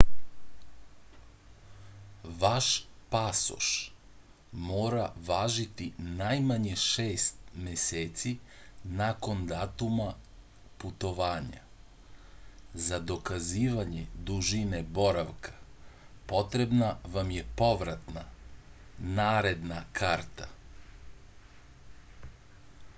ваш 2.43 2.67
пасош 3.15 3.65
мора 4.69 5.03
важити 5.27 5.87
најмање 6.23 6.71
6 6.85 7.27
месеци 7.67 8.31
након 9.03 9.43
датума 9.53 10.07
путовања. 10.85 11.61
за 12.89 13.01
доказивање 13.13 14.07
дужине 14.33 14.81
боравка 14.99 15.55
потребна 16.35 16.89
вам 17.17 17.33
је 17.39 17.45
повратна/наредна 17.63 19.83
карта 20.03 20.49